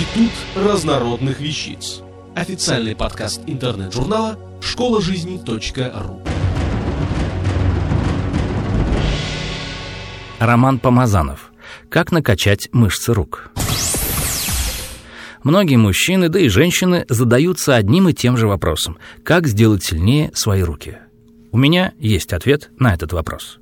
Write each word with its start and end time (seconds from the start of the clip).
Институт 0.00 0.32
разнородных 0.56 1.40
вещиц. 1.40 2.00
Официальный 2.34 2.96
подкаст 2.96 3.42
интернет-журнала 3.46 4.38
школа 4.62 5.02
жизни.ру. 5.02 6.22
Роман 10.38 10.78
Помазанов. 10.78 11.52
Как 11.90 12.12
накачать 12.12 12.70
мышцы 12.72 13.12
рук. 13.12 13.50
Многие 15.42 15.76
мужчины, 15.76 16.30
да 16.30 16.40
и 16.40 16.48
женщины 16.48 17.04
задаются 17.10 17.76
одним 17.76 18.08
и 18.08 18.14
тем 18.14 18.38
же 18.38 18.46
вопросом. 18.46 18.96
Как 19.22 19.46
сделать 19.46 19.84
сильнее 19.84 20.30
свои 20.32 20.62
руки? 20.62 20.96
У 21.52 21.58
меня 21.58 21.92
есть 21.98 22.32
ответ 22.32 22.70
на 22.78 22.94
этот 22.94 23.12
вопрос. 23.12 23.58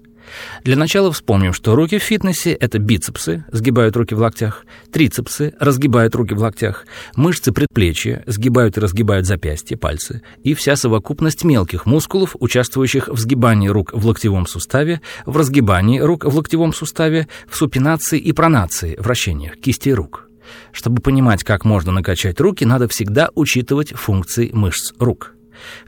Для 0.64 0.76
начала 0.76 1.12
вспомним, 1.12 1.52
что 1.52 1.74
руки 1.74 1.98
в 1.98 2.02
фитнесе— 2.02 2.52
это 2.60 2.78
бицепсы, 2.78 3.45
сгибают 3.52 3.96
руки 3.96 4.14
в 4.14 4.18
локтях, 4.18 4.64
трицепсы, 4.92 5.54
разгибают 5.59 6.14
руки 6.14 6.34
в 6.34 6.38
локтях, 6.38 6.87
мышцы 7.16 7.52
предплечья, 7.52 8.23
сгибают 8.27 8.77
и 8.77 8.80
разгибают 8.80 9.27
запястья, 9.27 9.77
пальцы, 9.77 10.23
и 10.42 10.54
вся 10.54 10.77
совокупность 10.77 11.45
мелких 11.45 11.87
мускулов, 11.87 12.37
участвующих 12.38 13.09
в 13.09 13.18
сгибании 13.18 13.68
рук 13.68 13.92
в 13.92 14.06
локтевом 14.06 14.46
суставе, 14.46 15.01
в 15.27 15.37
разгибании 15.37 16.01
рук 16.01 16.24
в 16.24 16.34
локтевом 16.34 16.73
суставе, 16.73 17.29
в 17.48 17.56
супинации 17.56 18.18
и 18.18 18.32
пронации, 18.32 18.96
вращениях 18.98 19.56
кистей 19.56 19.95
рук. 19.95 20.29
Чтобы 20.73 21.02
понимать, 21.02 21.45
как 21.45 21.65
можно 21.65 21.92
накачать 21.92 22.40
руки, 22.40 22.65
надо 22.65 22.88
всегда 22.88 23.30
учитывать 23.34 23.92
функции 23.92 24.51
мышц 24.52 24.92
рук. 24.98 25.38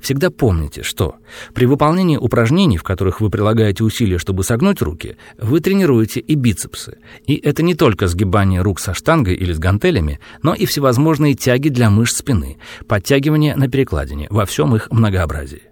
Всегда 0.01 0.31
помните, 0.31 0.83
что 0.83 1.17
при 1.55 1.67
выполнении 1.67 2.17
упражнений, 2.17 2.79
в 2.79 2.83
которых 2.83 3.21
вы 3.21 3.31
прилагаете 3.31 3.85
усилия, 3.85 4.19
чтобы 4.19 4.45
согнуть 4.45 4.83
руки, 4.83 5.17
вы 5.39 5.61
тренируете 5.61 6.21
и 6.21 6.35
бицепсы. 6.35 6.99
И 7.27 7.37
это 7.37 7.63
не 7.63 7.75
только 7.75 8.07
сгибание 8.07 8.63
рук 8.63 8.81
со 8.81 8.95
штангой 8.95 9.35
или 9.35 9.53
с 9.53 9.59
гантелями, 9.59 10.21
но 10.43 10.55
и 10.55 10.67
всевозможные 10.67 11.35
тяги 11.35 11.69
для 11.69 11.91
мышц 11.91 12.19
спины, 12.19 12.59
подтягивания 12.87 13.57
на 13.57 13.69
перекладине 13.69 14.27
во 14.31 14.47
всем 14.47 14.75
их 14.77 14.91
многообразии. 14.91 15.63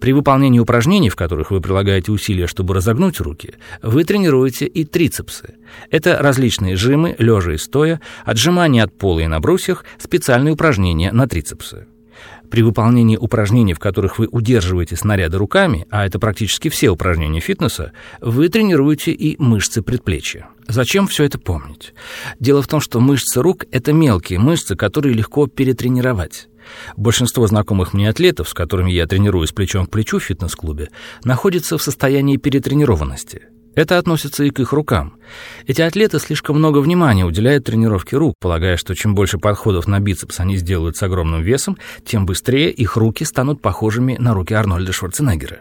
При 0.00 0.12
выполнении 0.12 0.58
упражнений, 0.58 1.08
в 1.08 1.16
которых 1.16 1.50
вы 1.50 1.60
прилагаете 1.60 2.12
усилия, 2.12 2.46
чтобы 2.46 2.74
разогнуть 2.74 3.20
руки, 3.20 3.54
вы 3.82 4.04
тренируете 4.04 4.66
и 4.66 4.84
трицепсы. 4.84 5.54
Это 5.90 6.18
различные 6.18 6.76
жимы, 6.76 7.14
лежа 7.18 7.52
и 7.52 7.58
стоя, 7.58 8.00
отжимания 8.24 8.84
от 8.84 8.96
пола 8.96 9.20
и 9.20 9.26
на 9.26 9.40
брусьях, 9.40 9.84
специальные 9.98 10.54
упражнения 10.54 11.12
на 11.12 11.26
трицепсы. 11.26 11.86
При 12.52 12.60
выполнении 12.60 13.16
упражнений, 13.16 13.72
в 13.72 13.78
которых 13.78 14.18
вы 14.18 14.28
удерживаете 14.30 14.94
снаряды 14.94 15.38
руками, 15.38 15.86
а 15.88 16.04
это 16.04 16.18
практически 16.18 16.68
все 16.68 16.90
упражнения 16.90 17.40
фитнеса, 17.40 17.92
вы 18.20 18.50
тренируете 18.50 19.10
и 19.10 19.42
мышцы 19.42 19.80
предплечья. 19.80 20.48
Зачем 20.68 21.06
все 21.06 21.24
это 21.24 21.38
помнить? 21.38 21.94
Дело 22.40 22.60
в 22.60 22.68
том, 22.68 22.82
что 22.82 23.00
мышцы 23.00 23.40
рук– 23.40 23.64
это 23.72 23.94
мелкие 23.94 24.38
мышцы, 24.38 24.76
которые 24.76 25.14
легко 25.14 25.46
перетренировать. 25.46 26.50
Большинство 26.94 27.46
знакомых 27.46 27.94
мне 27.94 28.10
атлетов, 28.10 28.50
с 28.50 28.54
которыми 28.54 28.92
я 28.92 29.06
тренируюсь 29.06 29.52
плечом 29.52 29.86
к 29.86 29.90
плечу 29.90 30.18
в 30.18 30.22
фитнес-клубе, 30.22 30.90
находятся 31.24 31.78
в 31.78 31.82
состоянии 31.82 32.36
перетренированности. 32.36 33.44
Это 33.74 33.98
относится 33.98 34.44
и 34.44 34.50
к 34.50 34.60
их 34.60 34.72
рукам. 34.72 35.14
Эти 35.66 35.80
атлеты 35.80 36.18
слишком 36.18 36.56
много 36.56 36.78
внимания 36.78 37.24
уделяют 37.24 37.64
тренировке 37.64 38.16
рук, 38.16 38.34
полагая, 38.38 38.76
что 38.76 38.94
чем 38.94 39.14
больше 39.14 39.38
подходов 39.38 39.86
на 39.86 39.98
бицепс 39.98 40.40
они 40.40 40.56
сделают 40.56 40.96
с 40.96 41.02
огромным 41.02 41.42
весом, 41.42 41.78
тем 42.04 42.26
быстрее 42.26 42.70
их 42.70 42.96
руки 42.96 43.24
станут 43.24 43.62
похожими 43.62 44.16
на 44.18 44.34
руки 44.34 44.52
Арнольда 44.52 44.92
Шварценеггера. 44.92 45.60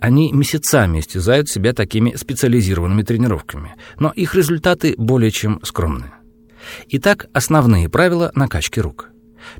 Они 0.00 0.32
месяцами 0.32 1.00
истязают 1.00 1.48
себя 1.48 1.72
такими 1.72 2.14
специализированными 2.16 3.02
тренировками, 3.02 3.74
но 3.98 4.10
их 4.10 4.34
результаты 4.34 4.94
более 4.96 5.30
чем 5.30 5.60
скромные. 5.62 6.12
Итак, 6.88 7.26
основные 7.32 7.88
правила 7.88 8.32
накачки 8.34 8.80
рук. 8.80 9.10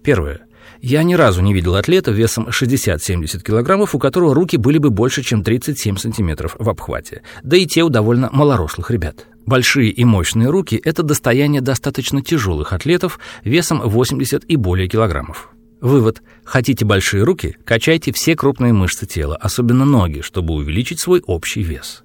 Первое. 0.03 0.48
Я 0.81 1.03
ни 1.03 1.15
разу 1.15 1.43
не 1.43 1.53
видел 1.53 1.75
атлета 1.75 2.11
весом 2.11 2.49
60-70 2.49 3.43
килограммов, 3.43 3.95
у 3.95 3.99
которого 3.99 4.35
руки 4.35 4.57
были 4.57 4.79
бы 4.79 4.91
больше, 4.91 5.23
чем 5.23 5.43
37 5.43 5.97
сантиметров 5.97 6.57
в 6.59 6.69
обхвате. 6.69 7.23
Да 7.43 7.57
и 7.57 7.67
те 7.67 7.83
у 7.83 7.89
довольно 7.89 8.31
малорослых 8.33 8.91
ребят. 8.91 9.27
Большие 9.45 9.91
и 9.91 10.05
мощные 10.05 10.51
руки– 10.51 10.81
это 10.85 11.03
достояние 11.03 11.61
достаточно 11.61 12.23
тяжелых 12.23 12.73
атлетов 12.73 13.19
весом 13.45 13.81
80 13.81 14.45
и 14.47 14.57
более 14.57 14.89
килограммов. 14.89 15.51
Вывод. 15.81 16.23
Хотите 16.45 16.85
большие 16.85 17.23
руки– 17.23 17.57
качайте 17.65 18.13
все 18.13 18.37
крупные 18.37 18.73
мышцы 18.73 19.07
тела, 19.07 19.37
особенно 19.37 19.85
ноги, 19.85 20.21
чтобы 20.21 20.55
увеличить 20.55 21.01
свой 21.01 21.23
общий 21.25 21.63
вес. 21.63 22.03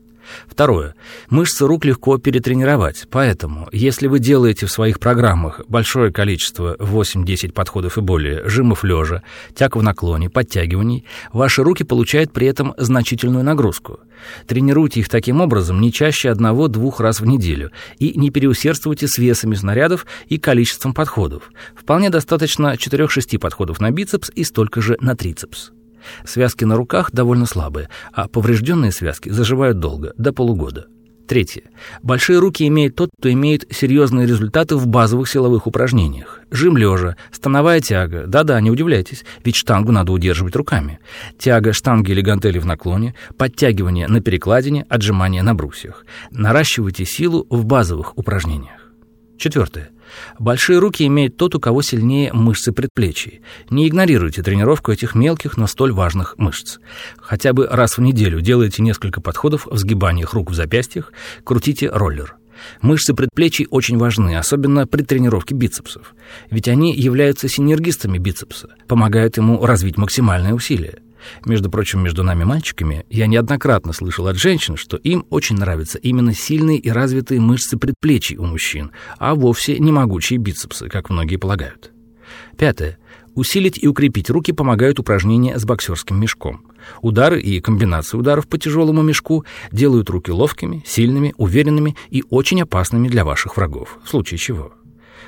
Второе. 0.47 0.95
Мышцы 1.29 1.65
рук 1.65 1.85
легко 1.85 2.17
перетренировать, 2.17 3.07
поэтому, 3.09 3.67
если 3.71 4.07
вы 4.07 4.19
делаете 4.19 4.65
в 4.65 4.71
своих 4.71 4.99
программах 4.99 5.61
большое 5.67 6.11
количество 6.11 6.75
8-10 6.75 7.51
подходов 7.51 7.97
и 7.97 8.01
более, 8.01 8.47
жимов 8.47 8.83
лежа, 8.83 9.23
тяг 9.55 9.75
в 9.75 9.83
наклоне, 9.83 10.29
подтягиваний, 10.29 11.05
ваши 11.31 11.63
руки 11.63 11.83
получают 11.83 12.31
при 12.31 12.47
этом 12.47 12.73
значительную 12.77 13.43
нагрузку. 13.43 13.99
Тренируйте 14.47 14.99
их 15.01 15.09
таким 15.09 15.41
образом 15.41 15.81
не 15.81 15.91
чаще 15.91 16.29
одного-двух 16.29 16.99
раз 16.99 17.19
в 17.19 17.25
неделю 17.25 17.71
и 17.99 18.17
не 18.17 18.29
переусердствуйте 18.29 19.07
с 19.07 19.17
весами 19.17 19.55
снарядов 19.55 20.05
и 20.27 20.37
количеством 20.37 20.93
подходов. 20.93 21.51
Вполне 21.75 22.09
достаточно 22.09 22.75
4-6 22.75 23.39
подходов 23.39 23.79
на 23.79 23.91
бицепс 23.91 24.31
и 24.33 24.43
столько 24.43 24.81
же 24.81 24.97
на 25.01 25.15
трицепс. 25.15 25.71
Связки 26.25 26.63
на 26.65 26.75
руках 26.75 27.11
довольно 27.11 27.45
слабые, 27.45 27.89
а 28.11 28.27
поврежденные 28.27 28.91
связки 28.91 29.29
заживают 29.29 29.79
долго, 29.79 30.13
до 30.17 30.33
полугода. 30.33 30.87
Третье. 31.27 31.63
Большие 32.01 32.39
руки 32.39 32.67
имеет 32.67 32.95
тот, 32.95 33.09
кто 33.17 33.31
имеет 33.31 33.65
серьезные 33.73 34.27
результаты 34.27 34.75
в 34.75 34.87
базовых 34.87 35.29
силовых 35.29 35.67
упражнениях. 35.67 36.41
Жим 36.51 36.75
лежа, 36.75 37.15
становая 37.31 37.79
тяга. 37.79 38.25
Да-да, 38.27 38.59
не 38.59 38.69
удивляйтесь, 38.69 39.23
ведь 39.43 39.55
штангу 39.55 39.91
надо 39.93 40.11
удерживать 40.11 40.55
руками. 40.55 40.99
Тяга 41.39 41.71
штанги 41.71 42.11
или 42.11 42.21
гантели 42.21 42.59
в 42.59 42.65
наклоне, 42.65 43.15
подтягивание 43.37 44.07
на 44.07 44.19
перекладине, 44.19 44.85
отжимание 44.89 45.43
на 45.43 45.55
брусьях. 45.55 46.05
Наращивайте 46.31 47.05
силу 47.05 47.47
в 47.49 47.65
базовых 47.65 48.17
упражнениях. 48.17 48.91
Четвертое. 49.37 49.89
Большие 50.39 50.79
руки 50.79 51.05
имеет 51.05 51.37
тот, 51.37 51.55
у 51.55 51.59
кого 51.59 51.81
сильнее 51.81 52.31
мышцы 52.33 52.71
предплечий. 52.71 53.41
Не 53.69 53.87
игнорируйте 53.87 54.43
тренировку 54.43 54.91
этих 54.91 55.15
мелких, 55.15 55.57
но 55.57 55.67
столь 55.67 55.93
важных 55.93 56.35
мышц. 56.37 56.79
Хотя 57.17 57.53
бы 57.53 57.67
раз 57.67 57.97
в 57.97 58.01
неделю 58.01 58.41
делайте 58.41 58.81
несколько 58.81 59.21
подходов 59.21 59.67
в 59.67 59.77
сгибаниях 59.77 60.33
рук 60.33 60.51
в 60.51 60.53
запястьях, 60.53 61.11
крутите 61.43 61.89
роллер. 61.89 62.35
Мышцы 62.81 63.13
предплечий 63.13 63.67
очень 63.69 63.97
важны, 63.97 64.37
особенно 64.37 64.87
при 64.87 65.03
тренировке 65.03 65.55
бицепсов. 65.55 66.13
Ведь 66.49 66.67
они 66.67 66.95
являются 66.95 67.47
синергистами 67.47 68.17
бицепса, 68.17 68.69
помогают 68.87 69.37
ему 69.37 69.65
развить 69.65 69.97
максимальное 69.97 70.53
усилие. 70.53 70.99
Между 71.45 71.69
прочим, 71.69 72.03
между 72.03 72.23
нами 72.23 72.43
мальчиками, 72.43 73.05
я 73.09 73.27
неоднократно 73.27 73.93
слышал 73.93 74.27
от 74.27 74.37
женщин, 74.37 74.77
что 74.77 74.97
им 74.97 75.25
очень 75.29 75.57
нравятся 75.57 75.97
именно 75.97 76.33
сильные 76.33 76.77
и 76.77 76.89
развитые 76.89 77.39
мышцы 77.39 77.77
предплечий 77.77 78.37
у 78.37 78.45
мужчин, 78.45 78.91
а 79.17 79.35
вовсе 79.35 79.79
не 79.79 79.91
могучие 79.91 80.39
бицепсы, 80.39 80.89
как 80.89 81.09
многие 81.09 81.37
полагают. 81.37 81.91
Пятое. 82.57 82.97
Усилить 83.35 83.79
и 83.81 83.87
укрепить 83.87 84.29
руки 84.29 84.51
помогают 84.51 84.99
упражнения 84.99 85.57
с 85.57 85.65
боксерским 85.65 86.19
мешком. 86.19 86.67
Удары 87.01 87.41
и 87.41 87.59
комбинации 87.61 88.17
ударов 88.17 88.47
по 88.47 88.59
тяжелому 88.59 89.01
мешку 89.01 89.43
делают 89.71 90.09
руки 90.09 90.31
ловкими, 90.31 90.83
сильными, 90.85 91.33
уверенными 91.37 91.95
и 92.09 92.23
очень 92.29 92.61
опасными 92.61 93.07
для 93.07 93.25
ваших 93.25 93.57
врагов, 93.57 93.97
в 94.03 94.09
случае 94.09 94.37
чего. 94.37 94.73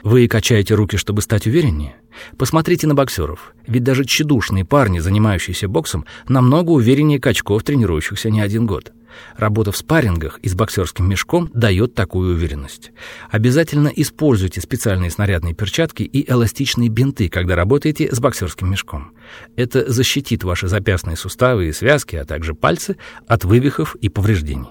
Вы 0.03 0.27
качаете 0.27 0.75
руки, 0.75 0.97
чтобы 0.97 1.21
стать 1.21 1.47
увереннее? 1.47 1.95
Посмотрите 2.37 2.87
на 2.87 2.95
боксеров. 2.95 3.53
Ведь 3.67 3.83
даже 3.83 4.05
тщедушные 4.05 4.65
парни, 4.65 4.99
занимающиеся 4.99 5.67
боксом, 5.67 6.05
намного 6.27 6.71
увереннее 6.71 7.19
качков, 7.19 7.63
тренирующихся 7.63 8.29
не 8.29 8.41
один 8.41 8.65
год. 8.65 8.93
Работа 9.37 9.71
в 9.71 9.77
спаррингах 9.77 10.39
и 10.39 10.49
с 10.49 10.55
боксерским 10.55 11.07
мешком 11.07 11.49
дает 11.53 11.93
такую 11.93 12.35
уверенность. 12.35 12.91
Обязательно 13.29 13.87
используйте 13.87 14.61
специальные 14.61 15.11
снарядные 15.11 15.53
перчатки 15.53 16.03
и 16.03 16.29
эластичные 16.29 16.89
бинты, 16.89 17.29
когда 17.29 17.55
работаете 17.55 18.13
с 18.13 18.19
боксерским 18.19 18.69
мешком. 18.69 19.13
Это 19.55 19.89
защитит 19.91 20.43
ваши 20.43 20.67
запястные 20.67 21.15
суставы 21.15 21.67
и 21.67 21.73
связки, 21.73 22.15
а 22.15 22.25
также 22.25 22.53
пальцы 22.53 22.97
от 23.27 23.45
вывихов 23.45 23.95
и 23.95 24.09
повреждений. 24.09 24.69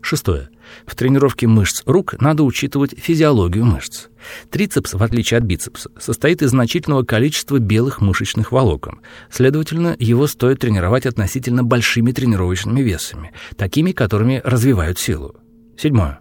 Шестое. 0.00 0.48
В 0.86 0.94
тренировке 0.94 1.46
мышц 1.46 1.82
рук 1.86 2.14
надо 2.20 2.42
учитывать 2.42 2.94
физиологию 2.98 3.64
мышц. 3.64 4.08
Трицепс, 4.50 4.94
в 4.94 5.02
отличие 5.02 5.38
от 5.38 5.44
бицепса, 5.44 5.90
состоит 5.98 6.42
из 6.42 6.50
значительного 6.50 7.02
количества 7.02 7.58
белых 7.58 8.00
мышечных 8.00 8.52
волокон. 8.52 9.00
Следовательно, 9.30 9.96
его 9.98 10.26
стоит 10.26 10.60
тренировать 10.60 11.06
относительно 11.06 11.64
большими 11.64 12.12
тренировочными 12.12 12.80
весами, 12.80 13.32
такими, 13.56 13.92
которыми 13.92 14.40
развивают 14.44 14.98
силу. 14.98 15.36
Седьмое. 15.76 16.20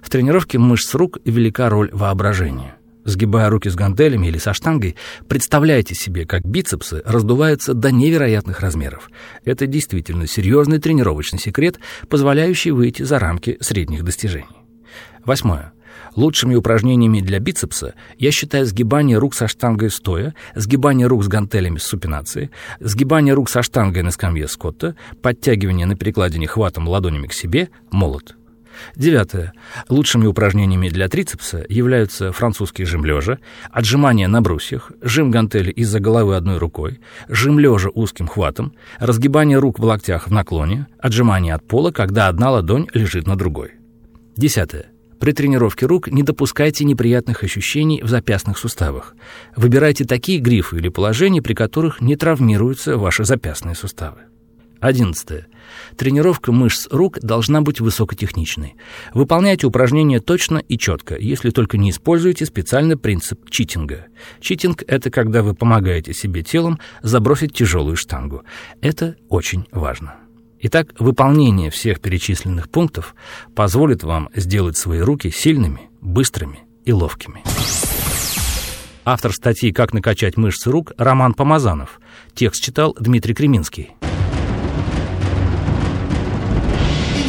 В 0.00 0.10
тренировке 0.10 0.58
мышц 0.58 0.94
рук 0.94 1.18
велика 1.24 1.68
роль 1.68 1.90
воображения. 1.92 2.76
Сгибая 3.04 3.48
руки 3.48 3.68
с 3.68 3.74
гантелями 3.74 4.26
или 4.26 4.38
со 4.38 4.52
штангой, 4.52 4.96
представляйте 5.28 5.94
себе, 5.94 6.26
как 6.26 6.44
бицепсы 6.44 7.02
раздуваются 7.04 7.72
до 7.74 7.90
невероятных 7.90 8.60
размеров. 8.60 9.10
Это 9.44 9.66
действительно 9.66 10.26
серьезный 10.26 10.78
тренировочный 10.78 11.38
секрет, 11.38 11.78
позволяющий 12.08 12.72
выйти 12.72 13.02
за 13.02 13.18
рамки 13.18 13.56
средних 13.60 14.04
достижений. 14.04 14.46
Восьмое. 15.24 15.72
Лучшими 16.16 16.54
упражнениями 16.54 17.20
для 17.20 17.38
бицепса 17.38 17.94
я 18.18 18.32
считаю 18.32 18.66
сгибание 18.66 19.18
рук 19.18 19.34
со 19.34 19.46
штангой 19.46 19.90
стоя, 19.90 20.34
сгибание 20.54 21.06
рук 21.06 21.24
с 21.24 21.28
гантелями 21.28 21.78
с 21.78 21.84
супинации, 21.84 22.50
сгибание 22.80 23.34
рук 23.34 23.48
со 23.48 23.62
штангой 23.62 24.02
на 24.02 24.10
скамье 24.10 24.48
Скотта, 24.48 24.96
подтягивание 25.22 25.86
на 25.86 25.96
перекладине 25.96 26.46
хватом 26.48 26.88
ладонями 26.88 27.28
к 27.28 27.32
себе, 27.32 27.70
молот. 27.90 28.36
Девятое. 28.96 29.52
Лучшими 29.88 30.26
упражнениями 30.26 30.88
для 30.88 31.08
трицепса 31.08 31.64
являются 31.68 32.32
французский 32.32 32.84
жим 32.84 33.04
лежа, 33.04 33.38
отжимание 33.70 34.28
на 34.28 34.42
брусьях, 34.42 34.92
жим 35.02 35.30
гантели 35.30 35.70
из-за 35.70 36.00
головы 36.00 36.36
одной 36.36 36.58
рукой, 36.58 37.00
жим 37.28 37.58
лежа 37.58 37.90
узким 37.94 38.26
хватом, 38.26 38.72
разгибание 38.98 39.58
рук 39.58 39.78
в 39.78 39.84
локтях 39.84 40.28
в 40.28 40.32
наклоне, 40.32 40.86
отжимание 40.98 41.54
от 41.54 41.66
пола, 41.66 41.90
когда 41.90 42.28
одна 42.28 42.50
ладонь 42.50 42.88
лежит 42.94 43.26
на 43.26 43.36
другой. 43.36 43.72
Десятое. 44.36 44.86
При 45.20 45.32
тренировке 45.32 45.84
рук 45.84 46.08
не 46.08 46.22
допускайте 46.22 46.84
неприятных 46.86 47.44
ощущений 47.44 48.02
в 48.02 48.08
запястных 48.08 48.56
суставах. 48.56 49.14
Выбирайте 49.54 50.06
такие 50.06 50.38
грифы 50.38 50.78
или 50.78 50.88
положения, 50.88 51.42
при 51.42 51.52
которых 51.52 52.00
не 52.00 52.16
травмируются 52.16 52.96
ваши 52.96 53.24
запястные 53.24 53.74
суставы. 53.74 54.20
Одиннадцатое. 54.80 55.46
Тренировка 55.96 56.52
мышц 56.52 56.88
рук 56.90 57.18
должна 57.20 57.60
быть 57.60 57.80
высокотехничной. 57.80 58.76
Выполняйте 59.12 59.66
упражнения 59.66 60.20
точно 60.20 60.58
и 60.58 60.78
четко, 60.78 61.16
если 61.16 61.50
только 61.50 61.76
не 61.76 61.90
используете 61.90 62.46
специальный 62.46 62.96
принцип 62.96 63.50
читинга. 63.50 64.06
Читинг– 64.40 64.82
это 64.86 65.10
когда 65.10 65.42
вы 65.42 65.54
помогаете 65.54 66.14
себе 66.14 66.42
телом 66.42 66.80
забросить 67.02 67.52
тяжелую 67.52 67.96
штангу. 67.96 68.42
Это 68.80 69.16
очень 69.28 69.66
важно. 69.70 70.14
Итак, 70.62 70.94
выполнение 70.98 71.70
всех 71.70 72.00
перечисленных 72.00 72.70
пунктов 72.70 73.14
позволит 73.54 74.02
вам 74.02 74.30
сделать 74.34 74.76
свои 74.76 75.00
руки 75.00 75.30
сильными, 75.30 75.90
быстрыми 76.00 76.60
и 76.84 76.92
ловкими. 76.92 77.42
Автор 79.04 79.32
статьи 79.32 79.72
«Как 79.72 79.92
накачать 79.92 80.36
мышцы 80.36 80.70
рук» 80.70 80.92
Роман 80.98 81.34
Помазанов. 81.34 82.00
Текст 82.34 82.62
читал 82.62 82.94
Дмитрий 82.98 83.34
Креминский. 83.34 83.90